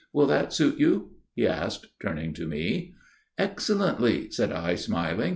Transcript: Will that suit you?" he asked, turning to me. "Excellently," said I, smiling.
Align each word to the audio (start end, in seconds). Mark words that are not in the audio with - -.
Will 0.13 0.25
that 0.25 0.51
suit 0.51 0.79
you?" 0.79 1.11
he 1.35 1.45
asked, 1.47 1.85
turning 2.01 2.33
to 2.33 2.47
me. 2.47 2.95
"Excellently," 3.37 4.31
said 4.31 4.51
I, 4.51 4.73
smiling. 4.73 5.29